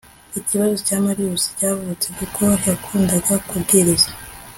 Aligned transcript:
Ikibazo 0.39 0.75
cya 0.87 0.97
Marcus 1.05 1.43
cyavutse 1.57 2.07
kuko 2.17 2.41
yakundaga 2.67 3.33
kubwiriza 3.47 4.09